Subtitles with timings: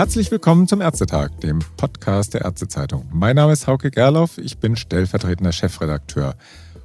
[0.00, 3.06] Herzlich willkommen zum Ärztetag, dem Podcast der Ärztezeitung.
[3.12, 6.36] Mein Name ist Hauke Gerloff, ich bin stellvertretender Chefredakteur.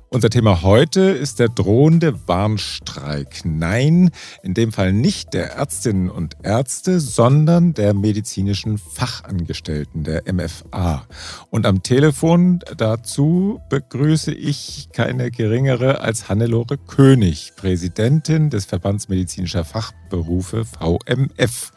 [0.10, 3.46] Unser Thema heute ist der drohende Warnstreik.
[3.46, 4.12] Nein,
[4.44, 11.08] in dem Fall nicht der Ärztinnen und Ärzte, sondern der medizinischen Fachangestellten, der MFA.
[11.50, 19.64] Und am Telefon dazu begrüße ich keine geringere als Hannelore König, Präsidentin des Verbands medizinischer
[19.64, 21.72] Fachberufe VMF.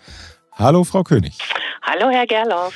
[0.59, 1.39] Hallo, Frau König.
[1.83, 2.75] Hallo, Herr Gerloff.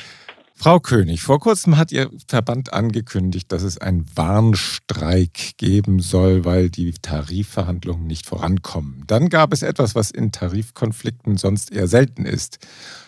[0.54, 6.70] Frau König, vor kurzem hat Ihr Verband angekündigt, dass es einen Warnstreik geben soll, weil
[6.70, 9.02] die Tarifverhandlungen nicht vorankommen.
[9.08, 12.60] Dann gab es etwas, was in Tarifkonflikten sonst eher selten ist.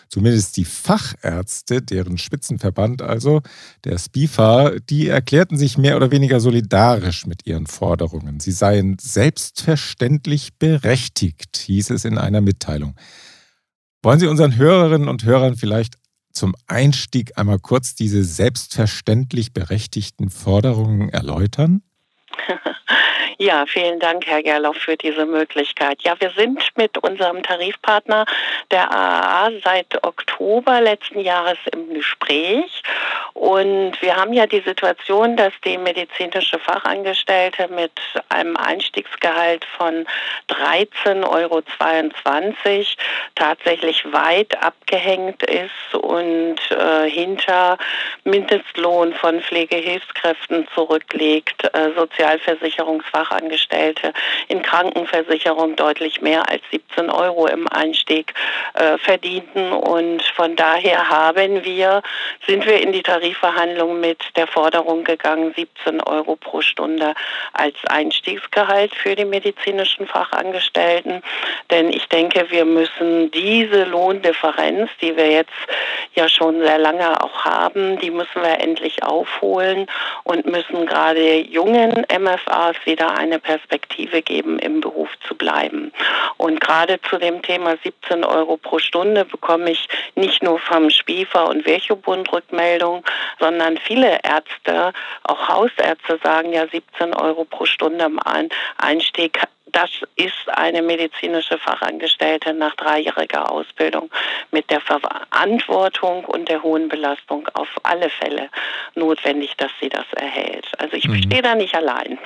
[0.09, 3.43] Zumindest die Fachärzte, deren Spitzenverband also,
[3.85, 8.41] der SPIFA, die erklärten sich mehr oder weniger solidarisch mit ihren Forderungen.
[8.41, 12.95] Sie seien selbstverständlich berechtigt, hieß es in einer Mitteilung.
[14.05, 15.95] Wollen Sie unseren Hörerinnen und Hörern vielleicht
[16.31, 21.81] zum Einstieg einmal kurz diese selbstverständlich berechtigten Forderungen erläutern?
[23.37, 26.01] Ja, vielen Dank, Herr Gerloff, für diese Möglichkeit.
[26.03, 28.25] Ja, wir sind mit unserem Tarifpartner
[28.71, 32.81] der AAA seit Oktober letzten Jahres im Gespräch.
[33.33, 37.91] Und wir haben ja die Situation, dass die medizinische Fachangestellte mit
[38.29, 40.05] einem Einstiegsgehalt von
[40.47, 41.61] 13,22 Euro
[43.35, 47.77] tatsächlich weit abgehängt ist und äh, hinter
[48.23, 54.13] Mindestlohn von Pflegehilfskräften zurückliegt, äh, Sozialversicherungsfach Fachangestellte
[54.47, 58.33] in Krankenversicherung deutlich mehr als 17 Euro im Einstieg
[58.73, 59.71] äh, verdienten.
[59.71, 62.01] Und von daher haben wir,
[62.47, 67.13] sind wir in die Tarifverhandlungen mit der Forderung gegangen, 17 Euro pro Stunde
[67.53, 71.21] als Einstiegsgehalt für die medizinischen Fachangestellten.
[71.71, 75.51] Denn ich denke, wir müssen diese Lohndifferenz, die wir jetzt
[76.13, 79.87] ja schon sehr lange auch haben, die müssen wir endlich aufholen
[80.23, 85.91] und müssen gerade jungen MFAs wieder eine Perspektive geben, im Beruf zu bleiben.
[86.37, 91.47] Und gerade zu dem Thema 17 Euro pro Stunde bekomme ich nicht nur vom Spiefer
[91.47, 93.03] und Virchow-Bund Rückmeldung,
[93.39, 94.93] sondern viele Ärzte,
[95.23, 98.19] auch Hausärzte sagen ja 17 Euro pro Stunde am
[98.77, 99.39] Einstieg
[99.75, 104.09] das ist eine medizinische Fachangestellte nach dreijähriger Ausbildung
[104.51, 108.49] mit der Verantwortung und der hohen Belastung auf alle Fälle
[108.95, 110.65] notwendig, dass sie das erhält.
[110.77, 111.21] Also ich mhm.
[111.23, 112.17] stehe da nicht allein.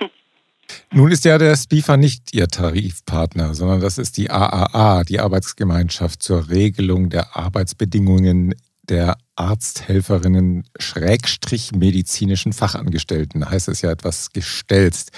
[0.92, 6.22] Nun ist ja der SPIFA nicht Ihr Tarifpartner, sondern das ist die AAA, die Arbeitsgemeinschaft
[6.24, 8.56] zur Regelung der Arbeitsbedingungen
[8.90, 13.50] der Arzthelferinnen Schrägstrich medizinischen Fachangestellten.
[13.50, 15.12] Heißt es ja etwas gestelzt.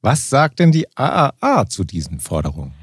[0.00, 2.77] Was sagt denn die AAA zu diesen Forderungen?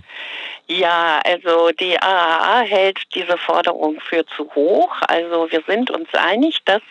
[0.67, 4.95] Ja, also die AAA hält diese Forderung für zu hoch.
[5.07, 6.81] Also wir sind uns einig, dass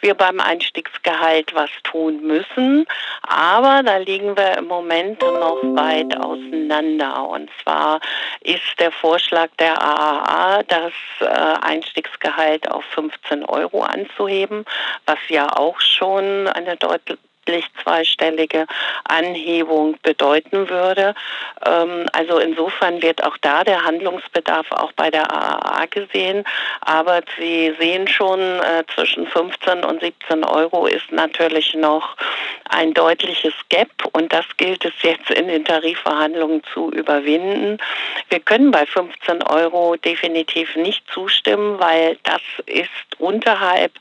[0.00, 2.84] wir beim Einstiegsgehalt was tun müssen.
[3.22, 7.28] Aber da liegen wir im Moment noch weit auseinander.
[7.28, 8.00] Und zwar
[8.40, 14.64] ist der Vorschlag der AAA, das äh, Einstiegsgehalt auf 15 Euro anzuheben,
[15.06, 17.18] was ja auch schon eine deutliche
[17.82, 18.66] zweistellige
[19.04, 21.14] Anhebung bedeuten würde.
[21.64, 26.44] Ähm, also insofern wird auch da der Handlungsbedarf auch bei der AAA gesehen.
[26.80, 32.16] Aber Sie sehen schon, äh, zwischen 15 und 17 Euro ist natürlich noch
[32.68, 37.78] ein deutliches Gap und das gilt es jetzt in den Tarifverhandlungen zu überwinden.
[38.30, 42.88] Wir können bei 15 Euro definitiv nicht zustimmen, weil das ist
[43.22, 43.92] unterhalb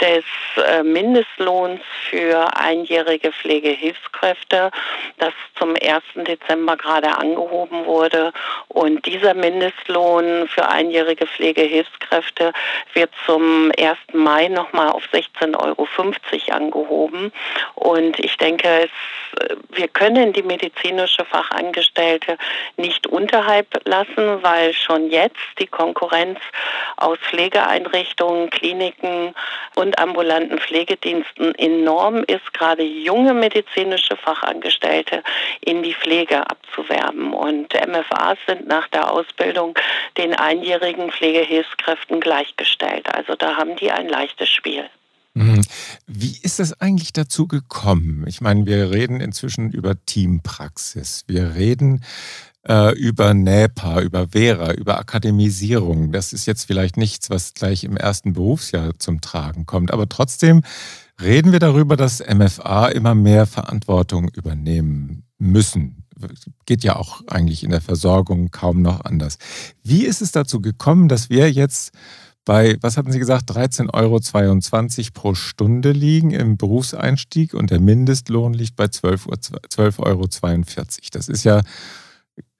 [0.00, 0.24] des
[0.56, 4.70] äh, Mindestlohns für einjährige Pflegehilfskräfte,
[5.18, 6.02] das zum 1.
[6.16, 8.32] Dezember gerade angehoben wurde.
[8.68, 12.52] Und dieser Mindestlohn für einjährige Pflegehilfskräfte
[12.92, 13.96] wird zum 1.
[14.12, 15.86] Mai nochmal auf 16,50 Euro
[16.50, 17.32] angehoben.
[17.74, 18.90] Und ich denke, es,
[19.70, 22.36] wir können die medizinische Fachangestellte
[22.76, 26.38] nicht unterhalb lassen, weil schon jetzt die Konkurrenz
[26.96, 29.34] aus Pflegeeinrichtungen, Kliniken
[29.76, 35.22] und ambulanten Pflegediensten enorm ist, gerade junge medizinische Fachangestellte
[35.60, 37.32] in die Pflege abzuwerben.
[37.32, 39.78] Und MFAs sind nach der Ausbildung
[40.16, 43.14] den einjährigen Pflegehilfskräften gleichgestellt.
[43.14, 44.88] Also da haben die ein leichtes Spiel.
[45.36, 45.60] Mhm.
[46.06, 48.24] Wie ist es eigentlich dazu gekommen?
[48.26, 51.24] Ich meine, wir reden inzwischen über Teampraxis.
[51.26, 52.02] Wir reden
[52.66, 56.10] äh, über NEPA, über Vera, über Akademisierung.
[56.10, 59.90] Das ist jetzt vielleicht nichts, was gleich im ersten Berufsjahr zum Tragen kommt.
[59.90, 60.62] Aber trotzdem
[61.20, 66.04] reden wir darüber, dass MFA immer mehr Verantwortung übernehmen müssen.
[66.64, 69.36] Geht ja auch eigentlich in der Versorgung kaum noch anders.
[69.82, 71.92] Wie ist es dazu gekommen, dass wir jetzt
[72.46, 78.54] bei, was hatten Sie gesagt, 13,22 Euro pro Stunde liegen im Berufseinstieg und der Mindestlohn
[78.54, 80.28] liegt bei 12,42 Euro.
[81.10, 81.60] Das ist ja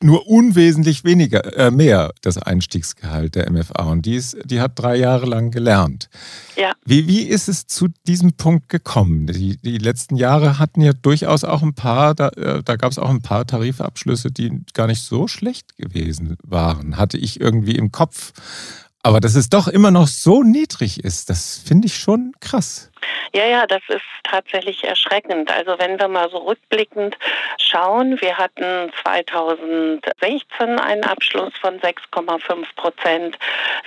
[0.03, 3.85] nur unwesentlich weniger, äh, mehr das Einstiegsgehalt der MFA.
[3.85, 6.11] Und die, ist, die hat drei Jahre lang gelernt.
[6.57, 6.73] Ja.
[6.85, 9.27] Wie, wie ist es zu diesem Punkt gekommen?
[9.29, 12.99] Die, die letzten Jahre hatten ja durchaus auch ein paar, da, äh, da gab es
[12.99, 16.97] auch ein paar Tarifabschlüsse, die gar nicht so schlecht gewesen waren.
[16.97, 18.33] Hatte ich irgendwie im Kopf.
[19.07, 22.91] Aber dass es doch immer noch so niedrig ist, das finde ich schon krass.
[23.33, 25.51] Ja, ja, das ist tatsächlich erschreckend.
[25.51, 27.19] Also wenn wir mal so rückblickend
[27.59, 33.37] schauen, wir hatten 2016 einen Abschluss von 6,5 Prozent.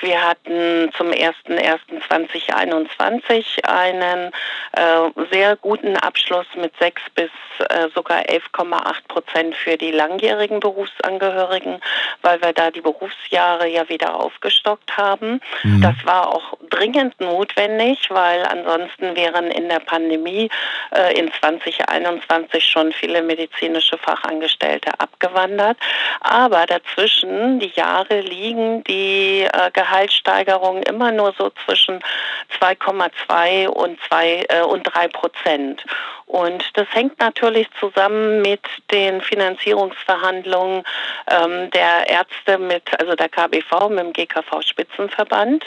[0.02, 4.32] Wir hatten zum 01.01.2021 einen
[4.74, 7.32] äh, sehr guten Abschluss mit 6 bis
[7.70, 11.80] äh, sogar 11,8 Prozent für die langjährigen Berufsangehörigen,
[12.22, 15.42] weil wir da die Berufsjahre ja wieder aufgestockt haben.
[15.64, 15.82] Mhm.
[15.82, 20.39] Das war auch dringend notwendig, weil ansonsten wären in der Pandemie
[20.96, 25.78] äh, in 2021 schon viele medizinische Fachangestellte abgewandert.
[26.22, 32.00] Aber dazwischen, die Jahre liegen die äh, Gehaltssteigerungen immer nur so zwischen
[32.60, 35.84] 2,2 und 2 äh, und 3 Prozent.
[36.30, 40.84] Und das hängt natürlich zusammen mit den Finanzierungsverhandlungen
[41.28, 45.66] ähm, der Ärzte mit, also der KBV, mit dem GKV-Spitzenverband,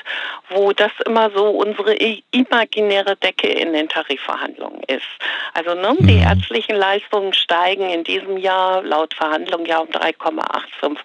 [0.50, 1.94] wo das immer so unsere
[2.30, 4.51] imaginäre Decke in den Tarifverhandlungen
[4.86, 5.06] ist.
[5.54, 6.22] Also ne, die mhm.
[6.22, 10.96] ärztlichen Leistungen steigen in diesem Jahr laut Verhandlungen ja um 3,85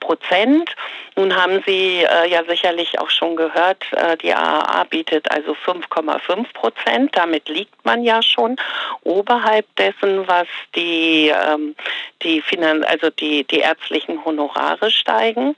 [0.00, 0.74] Prozent.
[1.16, 6.52] Nun haben Sie äh, ja sicherlich auch schon gehört, äh, die AAA bietet also 5,5
[6.54, 7.16] Prozent.
[7.16, 8.56] Damit liegt man ja schon
[9.02, 11.74] oberhalb dessen, was die, ähm,
[12.22, 15.56] die, Finan also die, die ärztlichen Honorare steigen.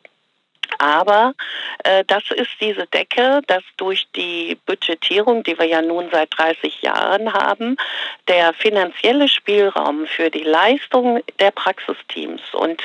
[0.78, 1.34] Aber
[1.84, 6.82] äh, das ist diese Decke, dass durch die Budgetierung, die wir ja nun seit 30
[6.82, 7.76] Jahren haben,
[8.28, 12.82] der finanzielle Spielraum für die Leistung der Praxisteams und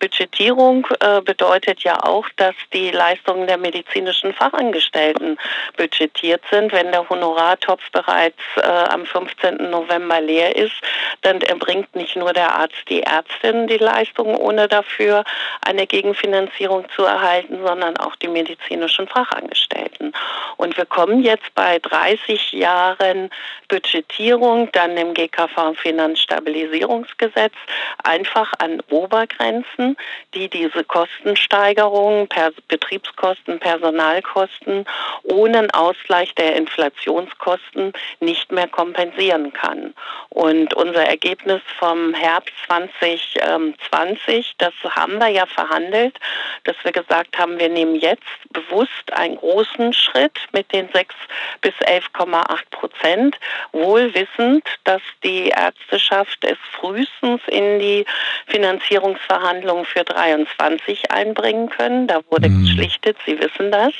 [0.00, 5.38] Budgetierung äh, bedeutet ja auch, dass die Leistungen der medizinischen Fachangestellten
[5.76, 6.72] budgetiert sind.
[6.72, 9.70] Wenn der Honorartopf bereits äh, am 15.
[9.70, 10.74] November leer ist,
[11.20, 15.22] dann erbringt nicht nur der Arzt die Ärztin die Leistung, ohne dafür
[15.60, 20.12] eine Gegenfinanzierung zu erhalten, sondern auch die medizinischen Fachangestellten.
[20.56, 23.30] Und wir kommen jetzt bei 30 Jahren
[23.68, 27.54] Budgetierung, dann im GKV Finanzstabilisierungsgesetz,
[28.02, 29.96] einfach an Obergrenzen
[30.34, 32.28] die diese Kostensteigerungen,
[32.68, 34.84] Betriebskosten, Personalkosten
[35.24, 39.94] ohne einen Ausgleich der Inflationskosten nicht mehr kompensieren kann.
[40.28, 46.18] Und unser Ergebnis vom Herbst 2020, das haben wir ja verhandelt,
[46.64, 51.14] dass wir gesagt haben, wir nehmen jetzt bewusst einen großen Schritt mit den 6
[51.60, 53.36] bis 11,8 Prozent,
[53.72, 58.04] wohl wissend, dass die Ärzteschaft es frühestens in die
[58.46, 62.06] Finanzierungsverhandlungen für 23 einbringen können.
[62.06, 62.62] Da wurde mhm.
[62.62, 63.92] geschlichtet, Sie wissen das,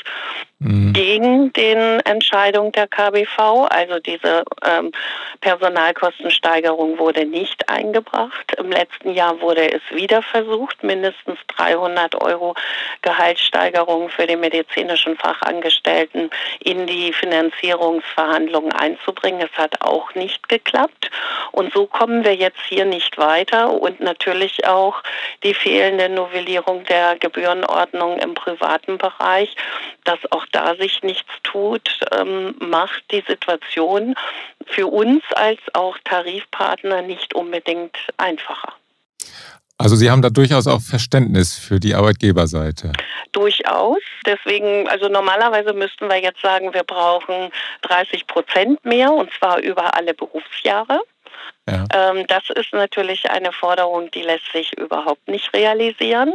[0.60, 0.92] mhm.
[0.92, 3.66] gegen den Entscheidung der KBV.
[3.68, 4.92] Also diese ähm,
[5.40, 8.54] Personalkostensteigerung wurde nicht eingebracht.
[8.58, 12.55] Im letzten Jahr wurde es wieder versucht, mindestens 300 Euro
[13.02, 19.48] Gehaltssteigerung für die medizinischen Fachangestellten in die Finanzierungsverhandlungen einzubringen.
[19.52, 21.10] Es hat auch nicht geklappt.
[21.52, 25.02] Und so kommen wir jetzt hier nicht weiter und natürlich auch
[25.43, 29.55] die fehlende Novellierung der Gebührenordnung im privaten Bereich,
[30.05, 34.14] dass auch da sich nichts tut, ähm, macht die Situation
[34.66, 38.74] für uns als auch Tarifpartner nicht unbedingt einfacher.
[39.80, 42.92] Also Sie haben da durchaus auch Verständnis für die Arbeitgeberseite.
[43.32, 43.98] Durchaus.
[44.26, 47.50] Deswegen, also normalerweise müssten wir jetzt sagen, wir brauchen
[47.82, 51.00] 30 Prozent mehr und zwar über alle Berufsjahre.
[51.94, 56.32] Ähm, das ist natürlich eine Forderung, die lässt sich überhaupt nicht realisieren.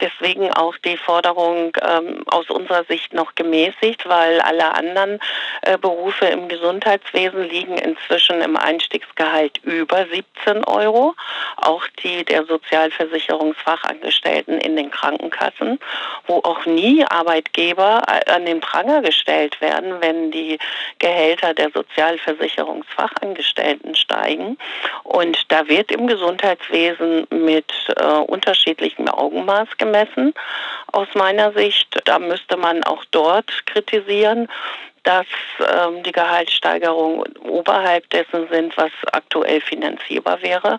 [0.00, 5.18] Deswegen auch die Forderung ähm, aus unserer Sicht noch gemäßigt, weil alle anderen
[5.62, 11.16] äh, Berufe im Gesundheitswesen liegen inzwischen im Einstiegsgehalt über 17 Euro.
[11.56, 15.78] Auch die der Sozialversicherungsfachangestellten in den Krankenkassen,
[16.26, 20.58] wo auch nie Arbeitgeber äh, an den Pranger gestellt werden, wenn die
[20.98, 24.58] Gehälter der Sozialversicherungsfachangestellten steigen.
[25.04, 30.34] Und da wird im Gesundheitswesen mit äh, unterschiedlichem Augenmaß gemessen.
[30.92, 34.48] Aus meiner Sicht, da müsste man auch dort kritisieren,
[35.08, 35.26] dass
[35.60, 40.78] ähm, die Gehaltssteigerungen oberhalb dessen sind, was aktuell finanzierbar wäre.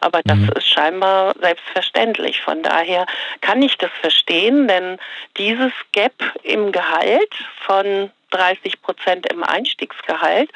[0.00, 0.50] Aber das mhm.
[0.56, 2.40] ist scheinbar selbstverständlich.
[2.42, 3.06] Von daher
[3.40, 4.98] kann ich das verstehen, denn
[5.36, 7.32] dieses Gap im Gehalt
[7.66, 10.50] von 30 Prozent im Einstiegsgehalt.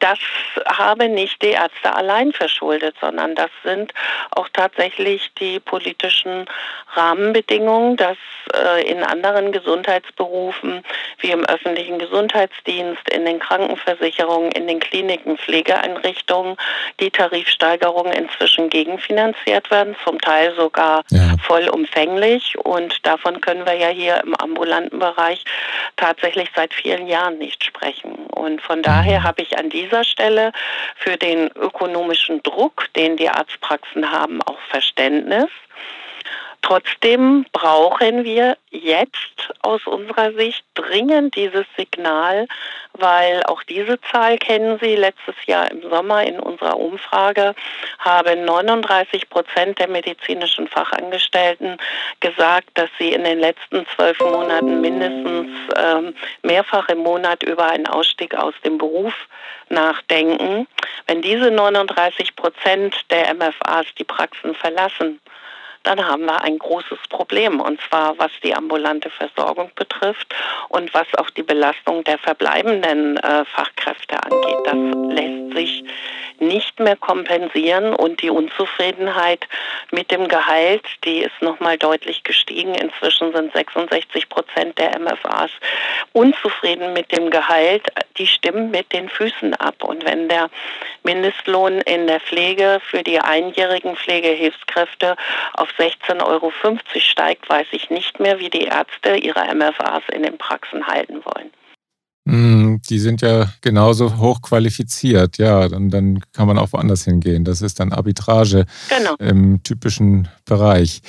[0.00, 0.18] Das
[0.66, 3.94] habe nicht die Ärzte allein verschuldet, sondern das sind
[4.30, 6.46] auch tatsächlich die politischen
[6.92, 8.18] Rahmenbedingungen, dass
[8.54, 10.82] äh, in anderen Gesundheitsberufen
[11.18, 16.56] wie im öffentlichen Gesundheitsdienst, in den Krankenversicherungen, in den Kliniken, Pflegeeinrichtungen
[17.00, 21.36] die Tarifsteigerungen inzwischen gegenfinanziert werden, zum Teil sogar ja.
[21.42, 22.58] vollumfänglich.
[22.58, 25.44] Und davon können wir ja hier im ambulanten Bereich
[25.96, 28.14] tatsächlich seit vielen Jahren nicht sprechen.
[28.26, 30.52] Und von daher habe ich an dieser Stelle
[30.96, 35.48] für den ökonomischen Druck, den die Arztpraxen haben, auch Verständnis.
[36.66, 42.48] Trotzdem brauchen wir jetzt aus unserer Sicht dringend dieses Signal,
[42.94, 44.96] weil auch diese Zahl kennen Sie.
[44.96, 47.54] Letztes Jahr im Sommer in unserer Umfrage
[48.00, 51.76] haben 39 Prozent der medizinischen Fachangestellten
[52.18, 57.86] gesagt, dass sie in den letzten zwölf Monaten mindestens ähm, mehrfach im Monat über einen
[57.86, 59.14] Ausstieg aus dem Beruf
[59.68, 60.66] nachdenken.
[61.06, 65.20] Wenn diese 39 Prozent der MFAs die Praxen verlassen,
[65.86, 67.60] dann haben wir ein großes Problem.
[67.60, 70.34] Und zwar was die ambulante Versorgung betrifft
[70.68, 74.58] und was auch die Belastung der verbleibenden äh, Fachkräfte angeht.
[74.64, 74.74] Das
[75.14, 75.84] lässt sich
[76.38, 79.48] nicht mehr kompensieren und die Unzufriedenheit
[79.90, 82.74] mit dem Gehalt, die ist nochmal deutlich gestiegen.
[82.74, 85.50] Inzwischen sind 66 Prozent der MFAs
[86.12, 87.86] unzufrieden mit dem Gehalt.
[88.18, 89.82] Die stimmen mit den Füßen ab.
[89.82, 90.50] Und wenn der
[91.02, 95.16] Mindestlohn in der Pflege für die einjährigen Pflegehilfskräfte
[95.54, 96.52] auf 16,50 Euro
[96.98, 101.50] steigt, weiß ich nicht mehr, wie die Ärzte ihre MFAs in den Praxen halten wollen.
[102.28, 107.44] Hm, die sind ja genauso hoch qualifiziert, ja, dann, dann kann man auch woanders hingehen.
[107.44, 109.14] Das ist dann Arbitrage genau.
[109.20, 111.02] im typischen Bereich.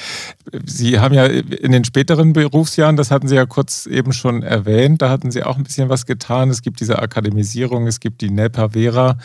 [0.63, 5.01] Sie haben ja in den späteren Berufsjahren, das hatten Sie ja kurz eben schon erwähnt,
[5.01, 6.51] da hatten Sie auch ein bisschen was getan.
[6.51, 9.17] Es gibt diese Akademisierung, es gibt die NEPA Vera.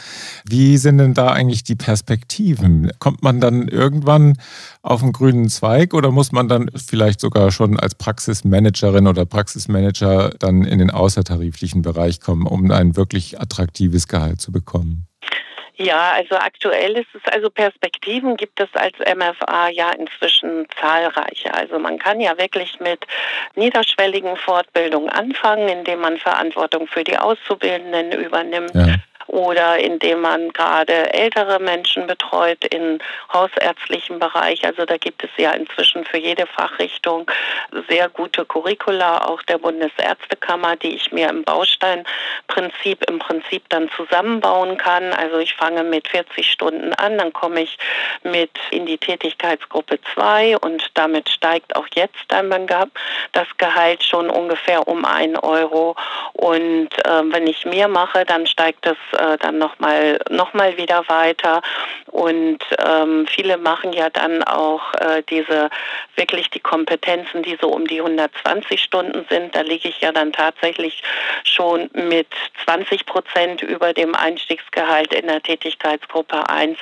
[0.47, 2.91] Wie sind denn da eigentlich die Perspektiven?
[3.01, 4.39] Kommt man dann irgendwann
[4.81, 10.31] auf einen grünen Zweig oder muss man dann vielleicht sogar schon als Praxismanagerin oder Praxismanager
[10.39, 15.07] dann in den außertariflichen Bereich kommen, um ein wirklich attraktives Gehalt zu bekommen?
[15.77, 21.53] Ja, also aktuell ist es, also Perspektiven gibt es als MFA ja inzwischen zahlreiche.
[21.55, 23.07] Also man kann ja wirklich mit
[23.57, 28.75] niederschwelligen Fortbildungen anfangen, indem man Verantwortung für die Auszubildenden übernimmt.
[28.75, 32.99] Ja oder indem man gerade ältere Menschen betreut im
[33.33, 34.65] hausärztlichen Bereich.
[34.65, 37.31] Also da gibt es ja inzwischen für jede Fachrichtung
[37.89, 44.77] sehr gute Curricula, auch der Bundesärztekammer, die ich mir im Bausteinprinzip im Prinzip dann zusammenbauen
[44.77, 45.13] kann.
[45.13, 47.79] Also ich fange mit 40 Stunden an, dann komme ich
[48.23, 52.53] mit in die Tätigkeitsgruppe 2 und damit steigt auch jetzt dann
[53.33, 55.97] das Gehalt schon ungefähr um einen Euro.
[56.35, 61.09] Und äh, wenn ich mehr mache, dann steigt es äh, dann nochmal noch mal wieder
[61.09, 61.63] weiter.
[62.07, 65.71] Und ähm, viele machen ja dann auch äh, diese
[66.17, 69.55] wirklich die Kompetenzen, die so um die 120 Stunden sind.
[69.55, 71.03] Da liege ich ja dann tatsächlich
[71.45, 72.29] schon mit
[72.65, 76.79] 20 Prozent über dem Einstiegsgehalt in der Tätigkeitsgruppe 1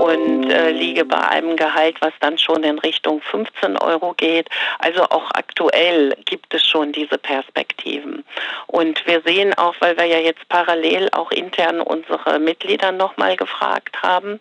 [0.00, 4.48] und äh, liege bei einem Gehalt, was dann schon in Richtung 15 Euro geht.
[4.78, 8.24] Also auch aktuell gibt es schon diese Perspektiven.
[8.66, 14.02] Und wir sehen auch, weil wir ja jetzt parallel auch intern unsere Mitglieder nochmal gefragt
[14.02, 14.40] haben,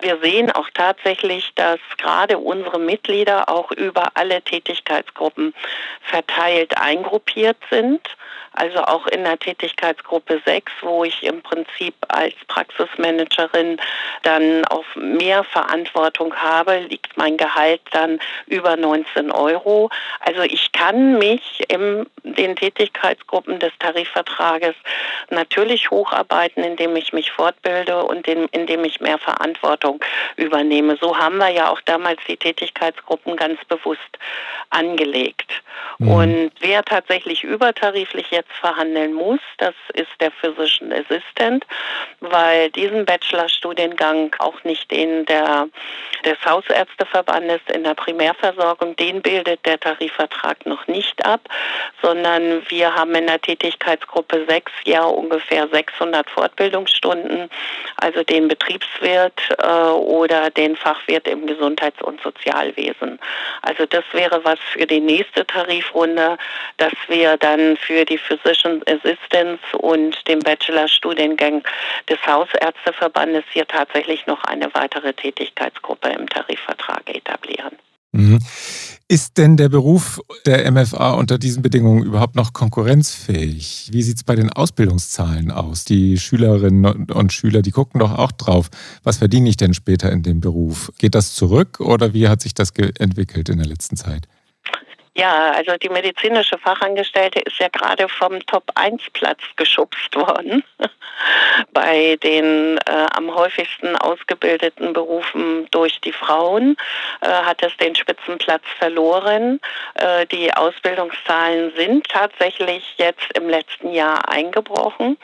[0.00, 5.54] wir sehen auch tatsächlich, dass gerade unsere Mitglieder auch über alle Tätigkeitsgruppen
[6.02, 8.00] verteilt eingruppiert sind
[8.56, 13.78] also auch in der Tätigkeitsgruppe 6, wo ich im Prinzip als Praxismanagerin
[14.22, 19.90] dann auf mehr Verantwortung habe, liegt mein Gehalt dann über 19 Euro.
[20.20, 24.74] Also ich kann mich in den Tätigkeitsgruppen des Tarifvertrages
[25.30, 30.00] natürlich hocharbeiten, indem ich mich fortbilde und indem ich mehr Verantwortung
[30.36, 30.96] übernehme.
[31.00, 34.00] So haben wir ja auch damals die Tätigkeitsgruppen ganz bewusst
[34.70, 35.50] angelegt.
[35.98, 36.10] Mhm.
[36.10, 41.64] Und wer tatsächlich übertariflich jetzt verhandeln muss, das ist der Physician Assistant,
[42.20, 45.68] weil diesen Bachelorstudiengang auch nicht den der,
[46.24, 51.40] des Hausärzteverbandes in der Primärversorgung, den bildet der Tarifvertrag noch nicht ab,
[52.02, 57.50] sondern wir haben in der Tätigkeitsgruppe 6 ja ungefähr 600 Fortbildungsstunden,
[57.96, 63.18] also den Betriebswirt äh, oder den Fachwirt im Gesundheits- und Sozialwesen.
[63.62, 66.38] Also das wäre was für die nächste Tarifrunde,
[66.76, 71.62] dass wir dann für die Assistance und den Bachelorstudiengang
[72.08, 77.76] des Hausärzteverbandes hier tatsächlich noch eine weitere Tätigkeitsgruppe im Tarifvertrag etablieren.
[78.12, 78.38] Mhm.
[79.08, 83.90] Ist denn der Beruf der MFA unter diesen Bedingungen überhaupt noch konkurrenzfähig?
[83.92, 85.84] Wie sieht es bei den Ausbildungszahlen aus?
[85.84, 88.68] Die Schülerinnen und Schüler, die gucken doch auch drauf.
[89.04, 90.90] Was verdiene ich denn später in dem Beruf?
[90.98, 94.26] Geht das zurück oder wie hat sich das entwickelt in der letzten Zeit?
[95.16, 100.62] Ja, also die medizinische Fachangestellte ist ja gerade vom Top-1-Platz geschubst worden.
[101.72, 106.76] Bei den äh, am häufigsten ausgebildeten Berufen durch die Frauen
[107.22, 109.58] äh, hat es den Spitzenplatz verloren.
[109.94, 115.16] Äh, die Ausbildungszahlen sind tatsächlich jetzt im letzten Jahr eingebrochen.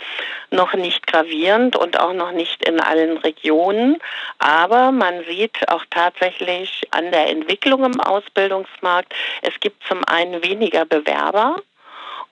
[0.50, 3.98] Noch nicht gravierend und auch noch nicht in allen Regionen.
[4.38, 10.84] Aber man sieht auch tatsächlich an der Entwicklung im Ausbildungsmarkt, es gibt zum einen weniger
[10.84, 11.56] Bewerber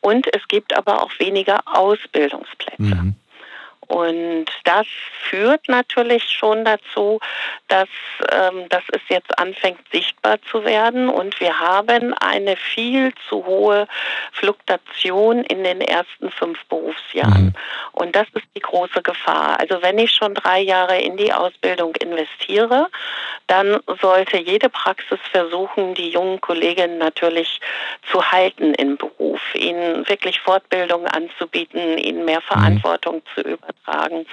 [0.00, 2.82] und es gibt aber auch weniger Ausbildungsplätze.
[2.82, 3.14] Mhm.
[3.90, 4.86] Und das
[5.28, 7.18] führt natürlich schon dazu,
[7.66, 7.88] dass,
[8.30, 11.08] ähm, dass es jetzt anfängt sichtbar zu werden.
[11.08, 13.88] Und wir haben eine viel zu hohe
[14.30, 17.46] Fluktuation in den ersten fünf Berufsjahren.
[17.46, 17.54] Mhm.
[17.90, 19.58] Und das ist die große Gefahr.
[19.58, 22.86] Also wenn ich schon drei Jahre in die Ausbildung investiere,
[23.48, 27.60] dann sollte jede Praxis versuchen, die jungen Kolleginnen natürlich
[28.08, 32.44] zu halten im Beruf, ihnen wirklich Fortbildung anzubieten, ihnen mehr mhm.
[32.44, 33.22] Verantwortung mhm.
[33.34, 34.26] zu übertragen tragen.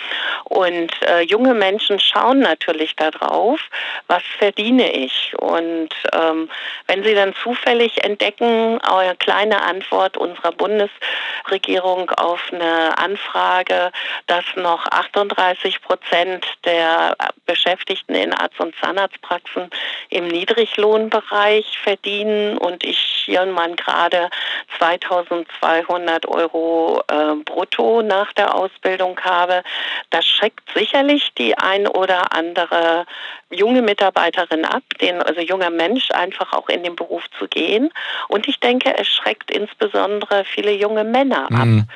[0.46, 3.60] Und äh, junge Menschen schauen natürlich darauf,
[4.08, 5.34] was verdiene ich.
[5.40, 6.50] Und ähm,
[6.88, 13.92] wenn sie dann zufällig entdecken, eine kleine Antwort unserer Bundesregierung auf eine Anfrage,
[14.28, 19.70] dass noch 38 Prozent der Beschäftigten in Arzt- und Zahnarztpraxen
[20.10, 24.30] im Niedriglohnbereich verdienen und ich man gerade
[24.78, 29.64] 2200 Euro äh, brutto nach der Ausbildung habe,
[30.10, 33.06] das schreckt sicherlich die ein oder andere
[33.50, 37.90] junge Mitarbeiterin ab, den, also junger Mensch einfach auch in den Beruf zu gehen.
[38.28, 41.66] Und ich denke, es schreckt insbesondere viele junge Männer ab.
[41.66, 41.88] Mhm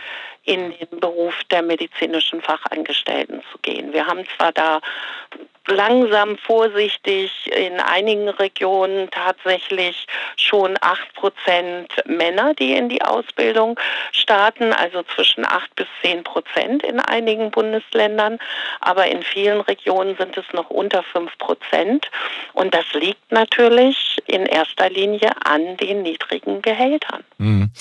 [0.43, 3.93] in den Beruf der medizinischen Fachangestellten zu gehen.
[3.93, 4.81] Wir haben zwar da
[5.67, 13.79] langsam vorsichtig in einigen Regionen tatsächlich schon acht Prozent Männer, die in die Ausbildung
[14.11, 18.39] starten, also zwischen acht bis zehn Prozent in einigen Bundesländern.
[18.79, 22.09] Aber in vielen Regionen sind es noch unter fünf Prozent.
[22.53, 27.23] Und das liegt natürlich in erster Linie an den niedrigen Gehältern.
[27.37, 27.71] Mhm.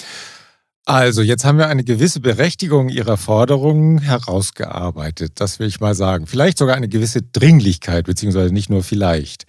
[0.91, 5.35] Also, jetzt haben wir eine gewisse Berechtigung Ihrer Forderungen herausgearbeitet.
[5.37, 6.27] Das will ich mal sagen.
[6.27, 9.47] Vielleicht sogar eine gewisse Dringlichkeit, beziehungsweise nicht nur vielleicht.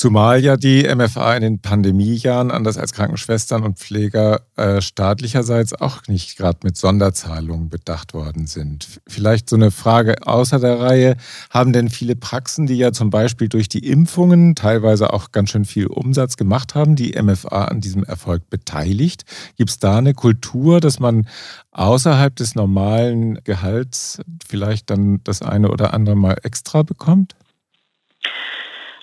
[0.00, 6.08] Zumal ja die MFA in den Pandemiejahren, anders als Krankenschwestern und Pfleger, äh, staatlicherseits auch
[6.08, 8.88] nicht gerade mit Sonderzahlungen bedacht worden sind.
[9.06, 11.16] Vielleicht so eine Frage außer der Reihe.
[11.50, 15.66] Haben denn viele Praxen, die ja zum Beispiel durch die Impfungen teilweise auch ganz schön
[15.66, 19.26] viel Umsatz gemacht haben, die MFA an diesem Erfolg beteiligt?
[19.58, 21.28] Gibt es da eine Kultur, dass man
[21.72, 27.34] außerhalb des normalen Gehalts vielleicht dann das eine oder andere mal extra bekommt?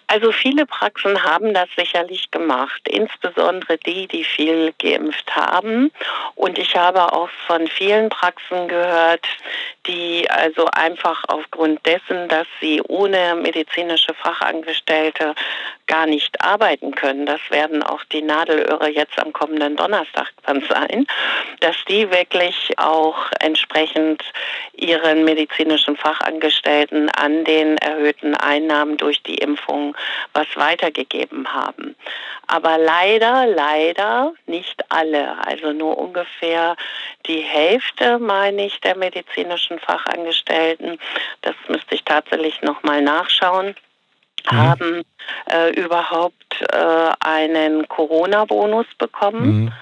[0.07, 5.91] Also viele Praxen haben das sicherlich gemacht, insbesondere die, die viel geimpft haben.
[6.35, 9.25] Und ich habe auch von vielen Praxen gehört,
[9.85, 15.35] die also einfach aufgrund dessen, dass sie ohne medizinische Fachangestellte
[15.87, 21.07] gar nicht arbeiten können, das werden auch die Nadelöhre jetzt am kommenden Donnerstag dann sein,
[21.61, 24.21] dass die wirklich auch entsprechend
[24.73, 29.95] ihren medizinischen Fachangestellten an den erhöhten Einnahmen durch die Impfung
[30.33, 31.95] was weitergegeben haben.
[32.47, 35.45] Aber leider, leider nicht alle.
[35.45, 36.75] Also nur ungefähr
[37.25, 40.97] die Hälfte, meine ich, der medizinischen Fachangestellten,
[41.41, 43.75] das müsste ich tatsächlich nochmal nachschauen,
[44.49, 44.57] mhm.
[44.57, 45.03] haben
[45.51, 49.63] äh, überhaupt äh, einen Corona-Bonus bekommen.
[49.63, 49.73] Mhm.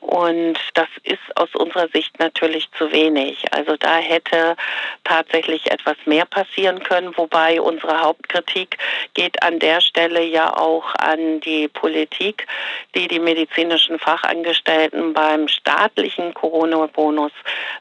[0.00, 3.52] Und das ist aus unserer Sicht natürlich zu wenig.
[3.52, 4.56] Also da hätte
[5.02, 8.78] tatsächlich etwas mehr passieren können, wobei unsere Hauptkritik
[9.14, 12.46] geht an der Stelle ja auch an die Politik,
[12.94, 17.32] die die medizinischen Fachangestellten beim staatlichen Corona-Bonus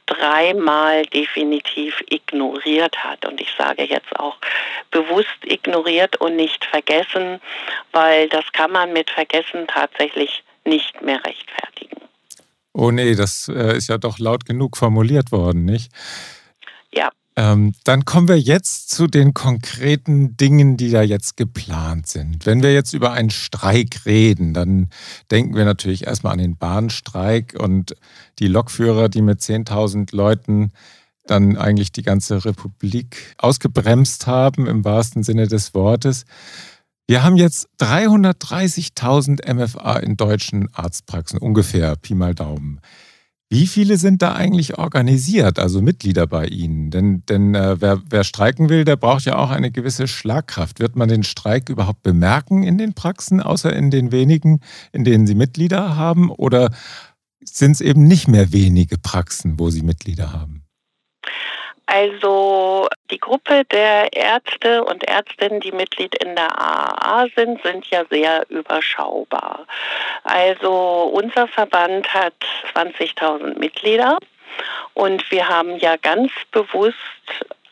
[0.07, 3.25] dreimal definitiv ignoriert hat.
[3.25, 4.37] Und ich sage jetzt auch
[4.89, 7.39] bewusst ignoriert und nicht vergessen,
[7.91, 12.06] weil das kann man mit Vergessen tatsächlich nicht mehr rechtfertigen.
[12.77, 15.91] Oh nee, das äh, ist ja doch laut genug formuliert worden, nicht?
[16.93, 17.09] Ja.
[17.35, 22.45] Ähm, dann kommen wir jetzt zu den konkreten Dingen, die da jetzt geplant sind.
[22.45, 24.91] Wenn wir jetzt über einen Streik reden, dann
[25.31, 27.95] denken wir natürlich erstmal an den Bahnstreik und
[28.37, 30.71] die Lokführer, die mit 10.000 Leuten
[31.25, 36.25] dann eigentlich die ganze Republik ausgebremst haben, im wahrsten Sinne des Wortes.
[37.09, 42.81] Wir haben jetzt 330.000 MFA in deutschen Arztpraxen, ungefähr, Pi mal Daumen.
[43.49, 46.91] Wie viele sind da eigentlich organisiert, also Mitglieder bei Ihnen?
[46.91, 50.81] Denn, denn äh, wer, wer streiken will, der braucht ja auch eine gewisse Schlagkraft.
[50.81, 54.59] Wird man den Streik überhaupt bemerken in den Praxen, außer in den wenigen,
[54.91, 56.29] in denen Sie Mitglieder haben?
[56.29, 56.71] Oder
[57.41, 60.66] sind es eben nicht mehr wenige Praxen, wo Sie Mitglieder haben?
[61.87, 68.03] Also die Gruppe der Ärzte und Ärztinnen, die Mitglied in der AAA sind, sind ja
[68.09, 69.65] sehr überschaubar.
[70.23, 72.35] Also unser Verband hat
[72.75, 74.17] 20.000 Mitglieder
[74.95, 76.95] und wir haben ja ganz bewusst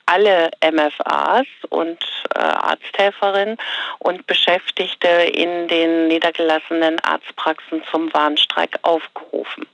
[0.06, 2.00] alle MFAs und
[2.36, 3.58] äh, Arzthelferinnen
[4.00, 9.66] und Beschäftigte in den niedergelassenen Arztpraxen zum Warnstreik aufgerufen.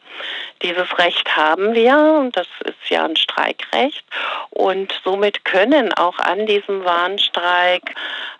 [0.61, 4.05] Dieses Recht haben wir und das ist ja ein Streikrecht
[4.51, 7.95] und somit können auch an diesem Warnstreik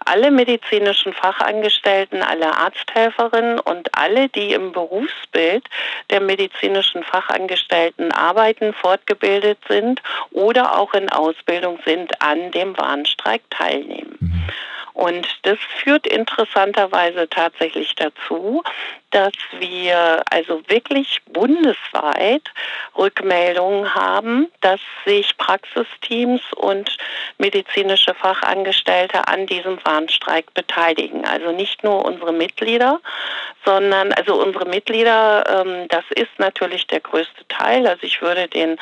[0.06, 5.66] alle medizinischen Fachangestellten, alle Arzthelferinnen und alle, die im Berufsbild
[6.10, 10.02] der medizinischen Fachangestellten arbeiten, fortgebildet sind
[10.32, 14.18] oder auch in Ausbildung sind, an dem Warnstreik teilnehmen.
[14.20, 14.44] Mhm.
[14.94, 18.64] Und das führt interessanterweise tatsächlich dazu,
[19.12, 22.44] dass wir also wirklich bundesweit
[22.98, 26.98] Rückmeldungen haben, dass sich Praxisteams und
[27.38, 31.26] medizinische Fachangestellte an diesem Warnstreik beteiligen.
[31.26, 33.00] Also nicht nur unsere Mitglieder,
[33.66, 37.88] sondern also unsere Mitglieder, ähm, das ist natürlich der größte Teil.
[37.88, 38.78] Also ich würde den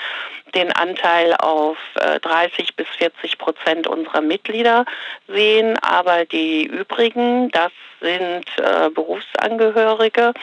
[0.56, 4.86] den Anteil auf äh, 30 bis 40 Prozent unserer Mitglieder
[5.28, 10.34] sehen, aber die übrigen, das sind äh, Berufsangehörige,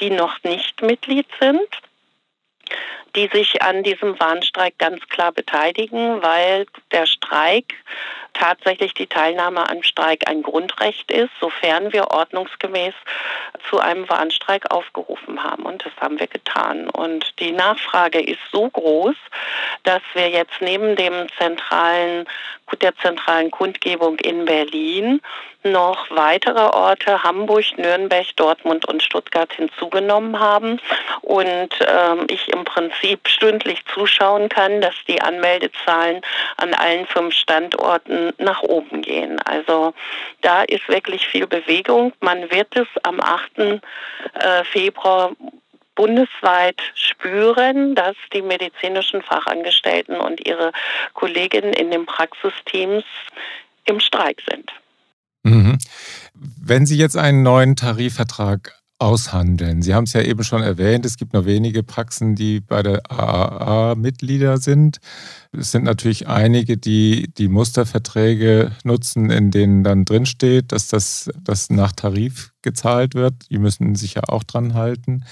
[0.00, 1.68] die noch nicht Mitglied sind
[3.16, 7.74] die sich an diesem Warnstreik ganz klar beteiligen, weil der Streik
[8.34, 12.94] tatsächlich die Teilnahme am Streik ein Grundrecht ist, sofern wir ordnungsgemäß
[13.70, 15.64] zu einem Warnstreik aufgerufen haben.
[15.64, 16.88] Und das haben wir getan.
[16.90, 19.16] Und die Nachfrage ist so groß,
[19.84, 22.26] dass wir jetzt neben dem zentralen,
[22.80, 25.20] der zentralen Kundgebung in Berlin
[25.62, 30.80] noch weitere Orte, Hamburg, Nürnberg, Dortmund und Stuttgart hinzugenommen haben.
[31.22, 36.20] Und ähm, ich im Prinzip stündlich zuschauen kann, dass die Anmeldezahlen
[36.56, 39.40] an allen fünf Standorten nach oben gehen.
[39.40, 39.94] Also
[40.42, 42.12] da ist wirklich viel Bewegung.
[42.20, 43.58] Man wird es am 8.
[43.58, 45.32] Äh, Februar
[45.94, 50.72] bundesweit spüren, dass die medizinischen Fachangestellten und ihre
[51.14, 53.04] Kolleginnen in den Praxisteams
[53.86, 54.70] im Streik sind.
[55.42, 55.78] Mhm.
[56.34, 59.82] Wenn Sie jetzt einen neuen Tarifvertrag aushandeln.
[59.82, 63.10] Sie haben es ja eben schon erwähnt, es gibt nur wenige Praxen, die bei der
[63.10, 64.98] AAA Mitglieder sind.
[65.52, 71.68] Es sind natürlich einige, die die Musterverträge nutzen, in denen dann drinsteht, dass das dass
[71.68, 73.34] nach Tarif gezahlt wird.
[73.50, 75.24] Die müssen sich ja auch dran halten.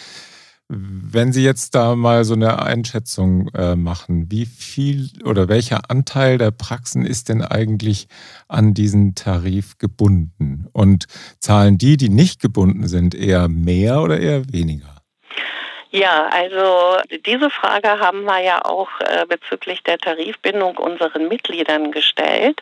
[0.69, 6.39] Wenn Sie jetzt da mal so eine Einschätzung äh, machen, wie viel oder welcher Anteil
[6.39, 8.09] der Praxen ist denn eigentlich
[8.49, 10.67] an diesen Tarif gebunden?
[10.73, 11.05] Und
[11.39, 15.03] zahlen die, die nicht gebunden sind, eher mehr oder eher weniger?
[15.95, 22.61] Ja, also diese Frage haben wir ja auch äh, bezüglich der Tarifbindung unseren Mitgliedern gestellt.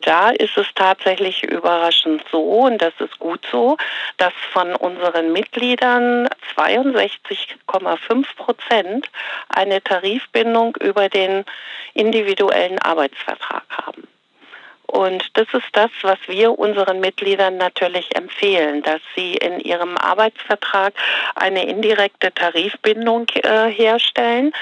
[0.00, 3.76] Da ist es tatsächlich überraschend so, und das ist gut so,
[4.16, 9.10] dass von unseren Mitgliedern 62,5 Prozent
[9.50, 11.44] eine Tarifbindung über den
[11.92, 14.08] individuellen Arbeitsvertrag haben.
[14.86, 20.92] Und das ist das, was wir unseren Mitgliedern natürlich empfehlen, dass sie in ihrem Arbeitsvertrag
[21.34, 24.52] eine indirekte Tarifbindung äh, herstellen,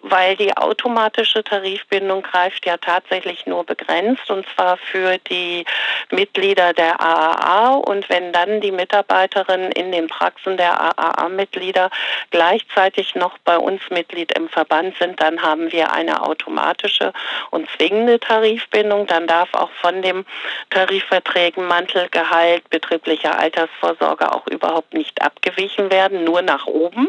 [0.00, 5.64] weil die automatische Tarifbindung greift ja tatsächlich nur begrenzt und zwar für die
[6.10, 11.90] Mitglieder der AAA und wenn dann die Mitarbeiterinnen in den Praxen der AAA-Mitglieder
[12.30, 17.12] gleichzeitig noch bei uns Mitglied im Verband sind, dann haben wir eine automatische
[17.50, 19.06] und zwingende Tarifbindung.
[19.06, 20.24] Dann darf auch von dem
[20.70, 27.08] Tarifverträgen Mantelgehalt, betrieblicher Altersvorsorge auch überhaupt nicht abgewichen werden, nur nach oben.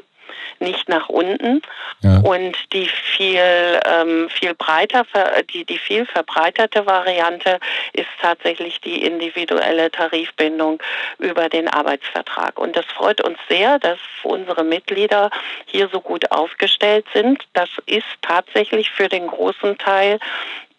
[0.60, 1.62] nicht nach unten.
[2.02, 2.20] Ja.
[2.20, 5.06] Und die viel, ähm, viel breiter,
[5.54, 7.60] die, die viel verbreiterte Variante
[7.94, 10.82] ist tatsächlich die individuelle Tarifbindung
[11.20, 12.60] über den Arbeitsvertrag.
[12.60, 15.30] Und das freut uns sehr, dass unsere Mitglieder
[15.66, 17.44] hier so gut aufgestellt sind.
[17.54, 20.20] Das ist tatsächlich für den großen Teil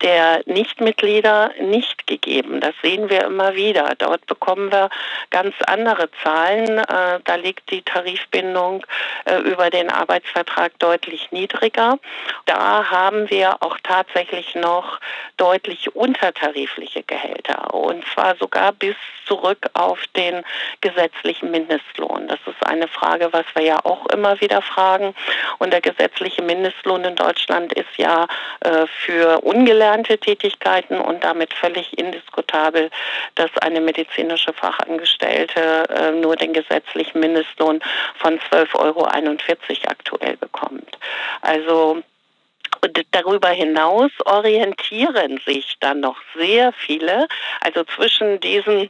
[0.03, 2.61] der Nichtmitglieder nicht gegeben.
[2.61, 3.95] Das sehen wir immer wieder.
[3.99, 4.91] Dort bekommen wir
[5.31, 6.79] ganz andere Zahlen.
[6.79, 8.87] Äh, da liegt die Tarifbindung
[9.25, 11.99] äh, über den Arbeitsvertrag deutlich niedriger.
[12.47, 15.01] Da haben wir auch tatsächlich noch
[15.37, 20.43] deutlich untertarifliche Gehälter und zwar sogar bis zurück auf den
[20.81, 22.29] gesetzlichen Mindestlohn.
[22.29, 25.15] Das ist eine Frage, was wir ja auch immer wieder fragen.
[25.59, 28.27] Und der gesetzliche Mindestlohn in Deutschland ist ja
[28.61, 29.88] äh, für ungelernte
[30.18, 32.90] Tätigkeiten und damit völlig indiskutabel,
[33.35, 37.81] dass eine medizinische Fachangestellte äh, nur den gesetzlichen Mindestlohn
[38.16, 39.07] von 12,41 Euro
[39.88, 40.98] aktuell bekommt.
[41.40, 42.03] Also
[43.11, 47.29] darüber hinaus orientieren sich dann noch sehr viele,
[47.61, 48.88] also zwischen diesem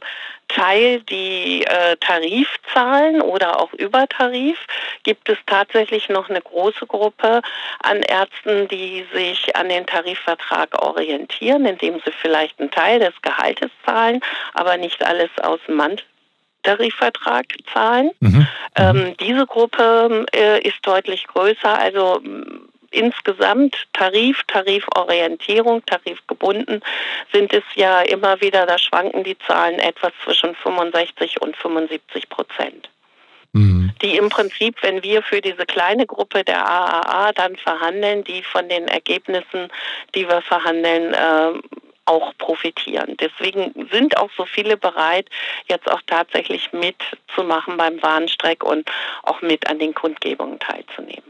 [0.49, 4.57] Teil, die äh, Tarifzahlen oder auch Übertarif,
[5.03, 7.41] gibt es tatsächlich noch eine große Gruppe
[7.83, 13.69] an Ärzten, die sich an den Tarifvertrag orientieren, indem sie vielleicht einen Teil des Gehaltes
[13.85, 14.21] zahlen,
[14.53, 16.05] aber nicht alles aus dem Mantel
[16.63, 18.11] Tarifvertrag zahlen.
[18.19, 18.29] Mhm.
[18.29, 18.47] mhm.
[18.75, 21.79] Ähm, diese Gruppe äh, ist deutlich größer.
[21.79, 22.21] Also
[22.91, 26.81] insgesamt Tarif, Tariforientierung, tarifgebunden
[27.31, 32.89] sind es ja immer wieder, da schwanken die Zahlen etwas zwischen 65 und 75 Prozent.
[33.53, 33.91] Mhm.
[34.01, 38.69] Die im Prinzip, wenn wir für diese kleine Gruppe der AAA dann verhandeln, die von
[38.69, 39.69] den Ergebnissen,
[40.13, 41.59] die wir verhandeln, äh,
[42.05, 43.15] auch profitieren.
[43.19, 45.29] Deswegen sind auch so viele bereit,
[45.67, 48.89] jetzt auch tatsächlich mitzumachen beim Warnstreck und
[49.23, 51.23] auch mit an den Kundgebungen teilzunehmen.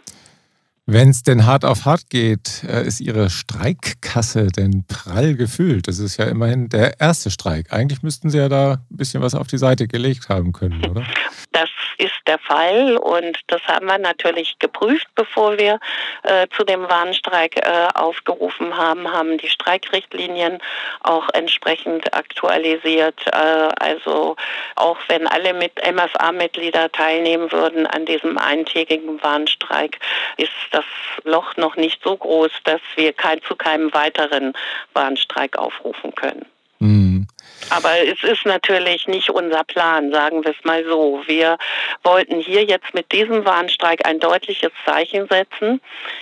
[0.92, 5.88] Wenn es denn hart auf hart geht, äh, ist Ihre Streikkasse denn prall gefüllt?
[5.88, 7.72] Das ist ja immerhin der erste Streik.
[7.72, 11.04] Eigentlich müssten Sie ja da ein bisschen was auf die Seite gelegt haben können, oder?
[11.52, 15.80] Das ist der Fall und das haben wir natürlich geprüft, bevor wir
[16.24, 20.60] äh, zu dem Warnstreik äh, aufgerufen haben, haben die Streikrichtlinien
[21.02, 23.20] auch entsprechend aktualisiert.
[23.28, 24.38] Äh, also
[24.76, 30.00] auch wenn alle mit MFA-Mitglieder teilnehmen würden an diesem eintägigen Warnstreik,
[30.38, 30.79] ist das
[31.24, 34.54] Loch noch nicht so groß, dass wir kein, zu keinem weiteren
[34.94, 36.46] Warnstreik aufrufen können.
[36.80, 37.28] Mhm.
[37.70, 41.22] Aber es ist natürlich nicht unser Plan, sagen wir es mal so.
[41.28, 41.58] Wir
[42.04, 45.82] wollten hier jetzt mit diesem Warnstreik ein deutliches Zeichen setzen,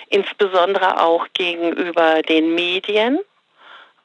[0.10, 3.20] insbesondere auch gegenüber den Medien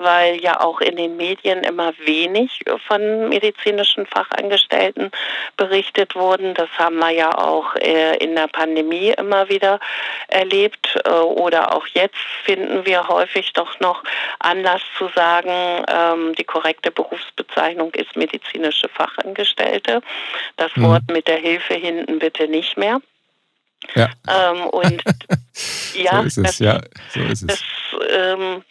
[0.02, 5.10] weil ja auch in den Medien immer wenig von medizinischen Fachangestellten
[5.56, 6.54] berichtet wurden.
[6.54, 9.80] Das haben wir ja auch äh, in der Pandemie immer wieder
[10.28, 10.98] erlebt.
[11.04, 14.02] Äh, oder auch jetzt finden wir häufig doch noch
[14.38, 20.02] Anlass zu sagen, ähm, die korrekte Berufsbezeichnung ist medizinische Fachangestellte.
[20.56, 20.88] Das mhm.
[20.88, 23.00] Wort mit der Hilfe hinten bitte nicht mehr.
[23.94, 24.10] Ja.
[24.28, 25.02] Ähm, und
[25.94, 26.80] ja, so ist es, das, ja,
[27.12, 27.46] so ist es.
[27.46, 27.62] Das,
[28.10, 28.62] ähm,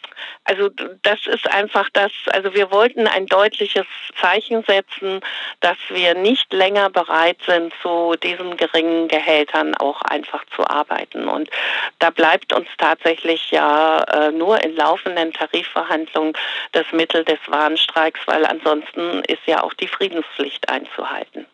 [0.44, 0.70] also
[1.02, 3.86] das ist einfach das, also wir wollten ein deutliches
[4.20, 5.20] Zeichen setzen,
[5.60, 11.28] dass wir nicht länger bereit sind, zu diesen geringen Gehältern auch einfach zu arbeiten.
[11.28, 11.50] Und
[11.98, 16.34] da bleibt uns tatsächlich ja äh, nur in laufenden Tarifverhandlungen
[16.72, 21.46] das Mittel des Warnstreiks, weil ansonsten ist ja auch die Friedenspflicht einzuhalten.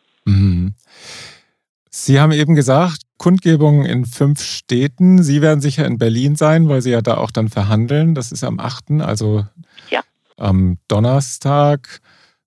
[1.91, 5.23] Sie haben eben gesagt, Kundgebungen in fünf Städten.
[5.23, 8.15] Sie werden sicher in Berlin sein, weil Sie ja da auch dann verhandeln.
[8.15, 9.47] Das ist am 8., also
[9.91, 10.01] ja.
[10.37, 12.01] am Donnerstag.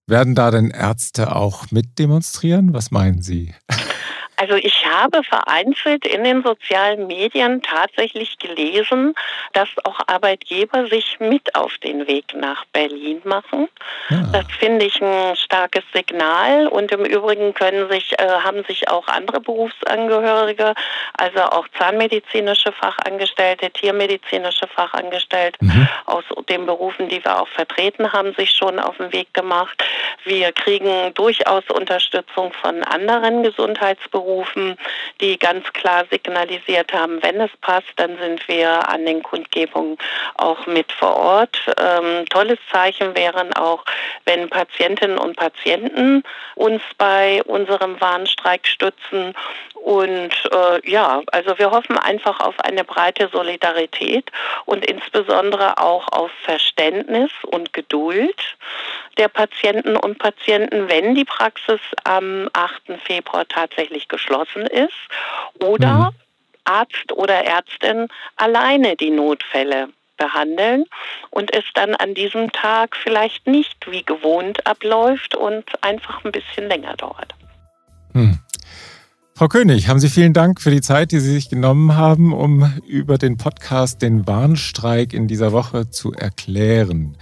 [0.07, 2.73] Werden da denn Ärzte auch mitdemonstrieren?
[2.73, 3.53] Was meinen Sie?
[4.41, 9.13] Also ich habe vereinzelt in den sozialen Medien tatsächlich gelesen,
[9.53, 13.67] dass auch Arbeitgeber sich mit auf den Weg nach Berlin machen.
[14.09, 14.23] Ja.
[14.33, 19.07] Das finde ich ein starkes Signal und im Übrigen können sich, äh, haben sich auch
[19.09, 20.73] andere Berufsangehörige,
[21.19, 25.87] also auch zahnmedizinische Fachangestellte, tiermedizinische Fachangestellte mhm.
[26.07, 29.83] aus den Berufen, die wir auch vertreten haben, sich schon auf den Weg gemacht.
[30.23, 34.77] Wir kriegen durchaus Unterstützung von anderen Gesundheitsberufen angerufen,
[35.19, 39.97] die ganz klar signalisiert haben, wenn es passt, dann sind wir an den Kundgebungen
[40.35, 41.57] auch mit vor Ort.
[41.77, 43.83] Ähm, tolles Zeichen wären auch,
[44.25, 46.23] wenn Patientinnen und Patienten
[46.55, 49.33] uns bei unserem Warnstreik stützen
[49.81, 54.31] Und äh, ja, also wir hoffen einfach auf eine breite Solidarität
[54.65, 58.39] und insbesondere auch auf Verständnis und Geduld
[59.17, 62.99] der Patienten und Patienten, wenn die Praxis am 8.
[63.03, 64.93] Februar tatsächlich geschlossen ist
[65.59, 66.15] oder mhm.
[66.63, 70.85] Arzt oder Ärztin alleine die Notfälle behandeln
[71.31, 76.67] und es dann an diesem Tag vielleicht nicht wie gewohnt abläuft und einfach ein bisschen
[76.67, 77.33] länger dauert.
[78.13, 78.39] Hm.
[79.33, 82.79] Frau König, haben Sie vielen Dank für die Zeit, die Sie sich genommen haben, um
[82.87, 87.17] über den Podcast den Warnstreik in dieser Woche zu erklären.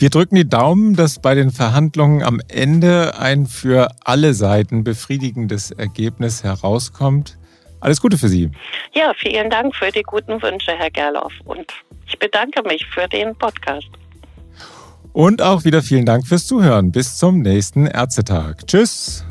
[0.00, 5.72] Wir drücken die Daumen, dass bei den Verhandlungen am Ende ein für alle Seiten befriedigendes
[5.72, 7.36] Ergebnis herauskommt.
[7.80, 8.48] Alles Gute für Sie.
[8.92, 11.32] Ja, vielen Dank für die guten Wünsche, Herr Gerloff.
[11.44, 11.66] Und
[12.06, 13.88] ich bedanke mich für den Podcast.
[15.12, 16.92] Und auch wieder vielen Dank fürs Zuhören.
[16.92, 18.68] Bis zum nächsten Ärztetag.
[18.68, 19.24] Tschüss.